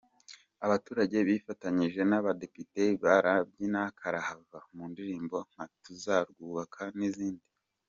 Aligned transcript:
Abaturage 0.65 1.17
bifatanyije 1.27 2.01
n’abadepite 2.09 2.83
barabyina 3.03 3.81
karahava 3.99 4.59
mu 4.75 4.83
ndirimbo 4.91 5.37
nka 5.51 5.65
Tuzarwubaka 5.83 6.81
n’izindi. 6.97 7.45